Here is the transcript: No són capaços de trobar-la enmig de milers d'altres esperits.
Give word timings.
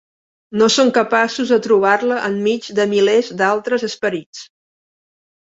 No 0.59 0.69
són 0.75 0.87
capaços 0.95 1.51
de 1.55 1.59
trobar-la 1.65 2.17
enmig 2.31 2.71
de 2.81 2.87
milers 2.95 3.31
d'altres 3.43 3.87
esperits. 3.91 4.43